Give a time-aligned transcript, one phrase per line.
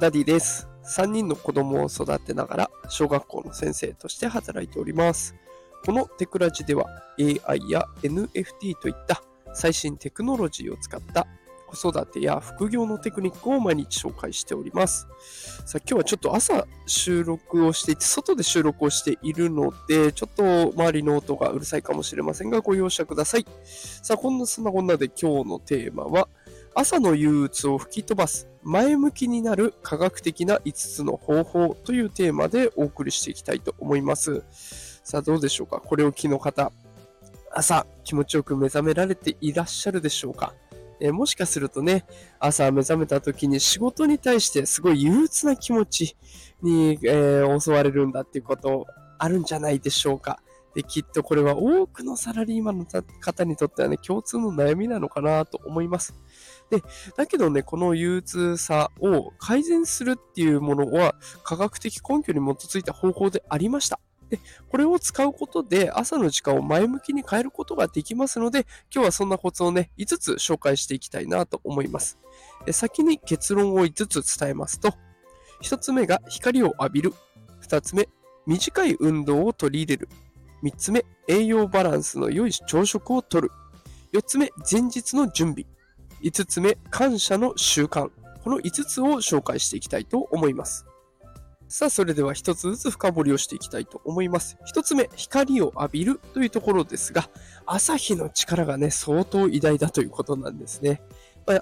[0.00, 0.66] ダディです。
[0.82, 5.34] 3人の子供を育てながら小学校の先生として働いております。
[5.84, 6.86] このテクラジでは
[7.18, 11.26] AI や NFT といった最新テクノロジーを使った
[11.66, 15.06] 子育てや副業のテクニックを毎日紹介しております。
[15.66, 23.44] さあ今日はちょっと朝収録をしていて、外で収録をしているので、ちょっと周りの音がうるさいかもしれませんが、ご容赦ください。
[24.02, 26.26] さあ、こんなそんなこんなで今日のテーマは、
[26.74, 34.42] 朝の憂鬱を吹き飛ばす前向きになる科学的な5つの方法というテーマでお送りしていきたいと思います。
[35.02, 35.80] さあどうでしょうか？
[35.80, 36.72] これを機の方、
[37.52, 40.54] 朝気持ちよく目覚められていらっしゃるでしょうか？
[41.00, 42.04] えもしかするとね、
[42.38, 46.16] 朝目覚めた時に仕事に対してすごい憂鬱な気持ち
[46.62, 48.86] に、えー、襲われるんだっていうこと
[49.18, 50.40] あるんじゃないでしょうか？
[50.74, 52.86] で、きっとこれは多くのサラリーマンの
[53.20, 56.14] 方にとってはね、共通の悩みなのかなと思います。
[56.70, 56.82] で、
[57.16, 63.98] だけどね、この憂鬱さを改善するっていうものは科学的根拠に基づいた方法でありました。
[64.30, 72.18] で、これを使うことで朝の時間を前向きに変えることができますので、今日はそんなコツをね、5つ紹介していきたいなと思います。
[72.70, 74.94] 先に結論を5つ伝えますと、
[75.62, 77.12] 1つ目が光を浴びる。
[77.62, 78.08] 2つ目、
[78.46, 80.08] 短い運動を取り入れる。
[80.62, 83.50] 3つ目、栄養バランスの良い朝食をとる。
[84.12, 85.66] 4つ目、前日の準備。
[86.22, 88.10] 5つ目、感謝の習慣。
[88.44, 90.86] この5つを紹介していきたいと思います。
[91.68, 94.58] さあ、それでは1つずつ深掘りをしていきたいと思います。
[94.74, 97.30] 1つ目、光を浴びるというところですが、
[97.64, 101.00] 朝日の力がね、相当偉大だということなんですね。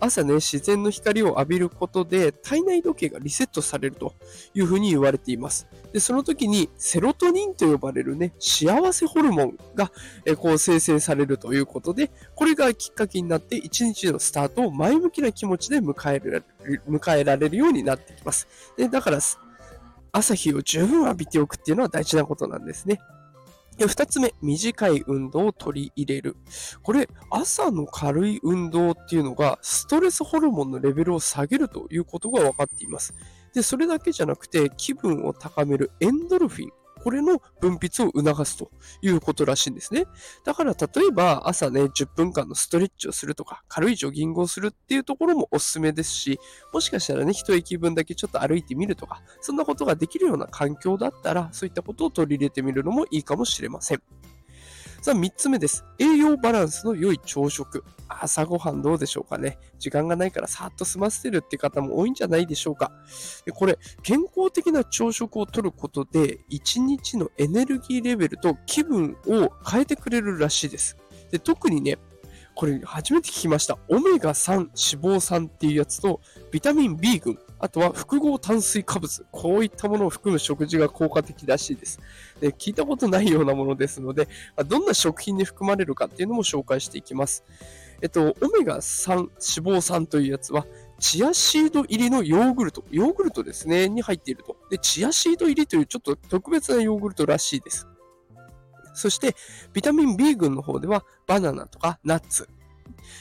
[0.00, 4.14] 朝ね、自然の光を浴びることで体内時計がリセットされると
[4.54, 5.66] いうふうに言われています。
[5.92, 9.92] で、その時にセロトニンと呼ばれるね、幸せホルモンが、
[10.24, 16.44] えこう生成されるということで、これがきっかけになって一日のスタートを前向きな気持ちで迎える
[16.88, 18.48] 迎えられるようになってきます。
[18.76, 19.20] で、だから
[20.12, 23.00] 朝日を十分浴びておくっていうのは大事なことなんですね。
[23.86, 26.36] 二つ目、短い運動を取り入れる。
[26.82, 33.14] これ、朝の軽い運動っていうのが、ストレスホルモンのレベルを下げるということが分かっています。
[33.52, 36.70] で、それだけじゃなくて、気分を高めるエンドルフィン。
[37.06, 38.68] これの分泌を促すと
[39.00, 40.06] いうことらしいんですね。
[40.44, 46.40] だから例えば朝ね、10分間のストレッチをするとか、軽いジョギングをするっていうところもおすすめですし、
[46.72, 54.02] もしかしたらね、一息分だけちょっと歩いてみるとか、そんなことができるような環境だったら、そういったことを取り入れてみるのもいいかもしれません。
[55.06, 55.84] さあ、3つ目です。
[56.00, 57.84] 栄養バランスの良い朝食。
[58.08, 59.56] 朝ごはんどうでしょうかね。
[59.78, 62.90] 時間がないからさっと済ませてるって方も多いんじゃないでしょうか。
[63.44, 70.96] でこれ、健康的な朝食をとることで、1日のエネルギーレベルと気分を変えてくれるらしいです。
[71.30, 71.98] で特にね、
[72.56, 73.76] これ初めて聞きました。
[73.86, 79.26] オメガ3脂肪酸っていうやつと、ビタミン B 群、あとは複合炭水化物。
[79.30, 82.00] こういったものを含む食事が効果的らしいです。
[82.40, 84.26] で聞いたことないようなものですので、
[84.66, 87.44] どんな食品に含まれるかっていうのも紹介していきます。
[88.00, 90.66] えっと、オメガ3脂肪酸というやつは、
[90.98, 94.56] チアシード入りのヨーグルト、ヨーグルトですね、に入っていると。
[94.70, 97.86] で、チアシード入りというちょっと特別なヨーグルトらしいです。
[98.96, 99.36] そして、
[99.72, 102.48] ビタミン B 群の方では、バナナとかナッツ。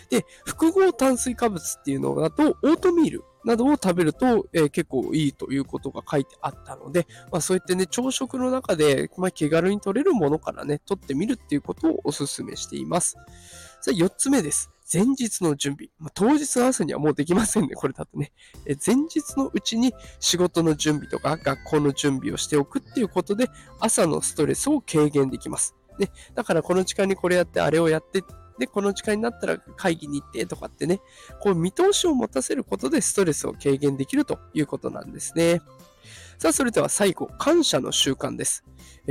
[0.09, 13.17] で、複合炭水化物っていうのだと、オートミールなどを食べると、えー、結構いいということが書いてあったので、まあ、そういってね、朝食の中で、まあ、気軽に取れるものからね、取ってみるっていうことをお勧めしています。
[13.81, 14.71] さあ、4つ目です。
[14.91, 15.89] 前日の準備。
[15.99, 18.31] まあ、当日の朝にはもうできませんね、これだとね。
[18.65, 25.75] え前日のうちに仕事の準備とか学校の準備をしておくっていうことで、朝のストレスを軽減できます。
[25.97, 28.23] ね、だからこの時間にこれやって、あれをやって
[28.57, 31.01] で、この時間になったら会議に行ってとかってね、
[31.41, 35.61] こう見通しを持たせることでストレスを軽減できるということなんですね。
[36.37, 38.63] さあ、それでは最後、感謝の習慣です。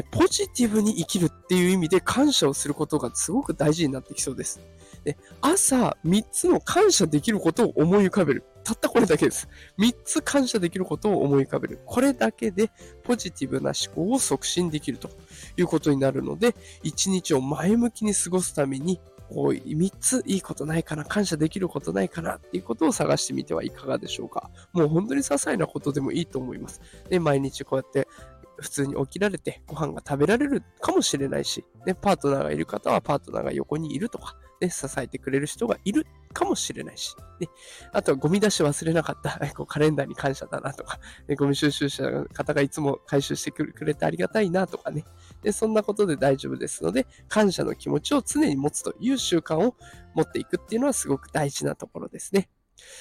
[0.02, 4.60] ポジティブに生きるっていう意味で感謝をすることがすごく大事になってきそうです。
[5.04, 8.44] で朝、3つの感謝できることを思い浮かべる。
[8.64, 9.48] たったこれだけです。
[9.78, 11.80] 3つ感謝できることを思い浮かべる。
[11.84, 12.70] これだけで
[13.02, 15.10] ポジティブな思考を促進できると
[15.56, 19.00] いうことになるので、1日を前向きに過ごすために
[19.30, 24.50] こう、3ついいことないかな、感謝できることないかなっていうことを探してみてはいかがでしょうか。
[24.72, 26.80] もう本当に些細なことでもいいと思います。
[27.08, 28.06] で、毎日こうやって
[28.56, 37.48] 普通に起きられてご飯が食べられるかもしれないし、ね、パートナーがいる方はパートナーが横にいるとか、ね、支えてくれる人がいるかもしれないし、ね、
[37.92, 40.98] あとはゴミ出し忘れなかった、 こうカレンダーに感謝だなとか、
[41.28, 45.04] ね、ゴミ収集者の方がいつも回収してくれてありがたいなとかね、
[45.42, 49.76] でそんなことで大丈夫ですので、感謝の気持ちを常に持つという習慣を
[50.14, 52.48] 持っていくっていうのはすごく大事なところですね。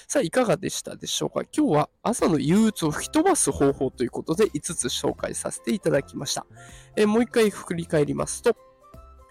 [0.08, 1.42] さあ、いかがでしたでしょうか？
[1.56, 6.46] 今日は朝の憂鬱を吹き飛ばす方法ということで5つ紹介させていただきました。
[6.96, 8.56] え、もう一回振り返りますと、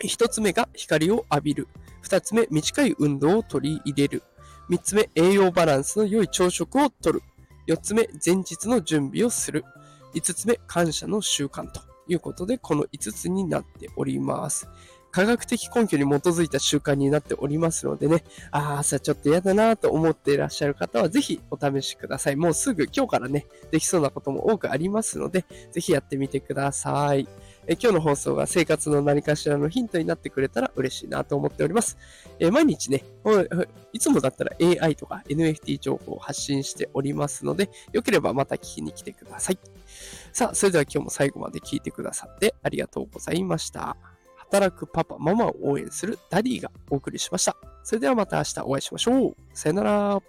[0.02, 1.68] 1つ目が光を浴びる。
[2.04, 4.22] 2つ目、短い運動を取り入れる。
[4.68, 7.22] 3つ目、栄養バランスの良い朝食をとる。
[7.68, 9.64] 4つ目、前日の準備をする。
[10.14, 14.68] 5つ目、感謝の習慣ということで、この5つになっております。
[15.12, 22.36] 科学的根拠に基づいた習慣になっておりますのでね、ああ、朝ちょっと嫌だなと思っていらっしゃる方は、ぜひお試しください。
[22.36, 27.28] もうすぐ今日からね、できそうなことも多くありますので、ぜひやってみてください。
[27.66, 31.98] え今日の放送が生活の何かしらのヒントになってくれたら嬉しいなと思っております。
[32.40, 33.04] え毎日ね、
[33.92, 39.58] いつもだったら AI とか NFT 情報を発信しておりますので、よければまた聞きに来てください。
[40.32, 44.11] さあ、それでは今日も最後まで聞いてくださってありがとうございました。
[44.52, 47.56] 働くパパ、ママを応援するダディがお送りしました。
[47.82, 49.36] それではまた明日お会いしましょう。
[49.54, 50.22] さよなら。